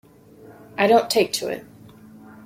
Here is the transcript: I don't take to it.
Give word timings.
I 0.79 0.87
don't 0.87 1.11
take 1.11 1.31
to 1.33 1.47
it. 1.49 1.63